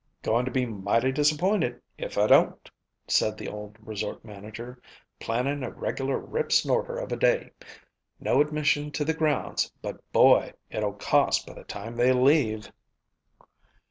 [0.23, 2.67] "Goin' to be mighty disappointed if I don't,"
[3.07, 4.81] said the old resort manager.
[5.19, 7.51] "Plannin' a regular rip snorter of a day.
[8.19, 10.53] No admission to the grounds, but Boy!
[10.71, 12.71] it'll cost by the time they leave."